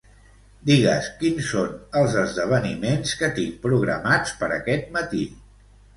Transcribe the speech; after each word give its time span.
Digues 0.67 1.09
quins 1.19 1.49
són 1.49 1.75
els 2.01 2.17
esdeveniments 2.23 3.13
que 3.21 3.29
tinc 3.39 3.61
programats 3.67 4.37
per 4.41 4.51
aquest 4.57 4.89
matí. 4.97 5.23